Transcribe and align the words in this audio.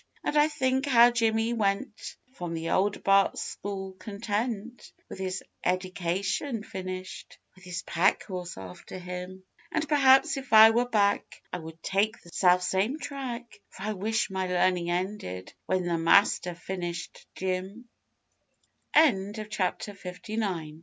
And 0.23 0.35
I 0.35 0.47
think 0.47 0.87
how 0.87 1.11
Jimmy 1.11 1.53
went 1.53 2.15
from 2.33 2.55
the 2.55 2.71
old 2.71 3.03
bark 3.03 3.37
school 3.37 3.91
content, 3.99 4.91
With 5.09 5.19
his 5.19 5.43
'eddication' 5.63 6.63
finished, 6.63 7.37
with 7.53 7.63
his 7.65 7.83
pack 7.83 8.23
horse 8.23 8.57
after 8.57 8.97
him; 8.97 9.43
And 9.71 9.87
perhaps 9.87 10.37
if 10.37 10.53
I 10.53 10.71
were 10.71 10.89
back 10.89 11.43
I 11.53 11.59
would 11.59 11.83
take 11.83 12.19
the 12.19 12.31
self 12.33 12.63
same 12.63 12.97
track, 12.97 13.59
For 13.69 13.83
I 13.83 13.93
wish 13.93 14.31
my 14.31 14.47
learning 14.47 14.89
ended 14.89 15.53
when 15.67 15.85
the 15.85 15.99
Master 15.99 16.57